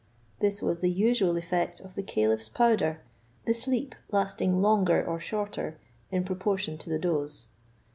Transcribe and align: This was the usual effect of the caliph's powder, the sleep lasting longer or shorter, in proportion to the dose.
This 0.39 0.63
was 0.63 0.79
the 0.79 0.89
usual 0.89 1.37
effect 1.37 1.79
of 1.79 1.93
the 1.93 2.01
caliph's 2.01 2.49
powder, 2.49 3.01
the 3.45 3.53
sleep 3.53 3.93
lasting 4.09 4.59
longer 4.59 5.05
or 5.05 5.19
shorter, 5.19 5.79
in 6.09 6.23
proportion 6.23 6.75
to 6.79 6.89
the 6.89 6.97
dose. 6.97 7.49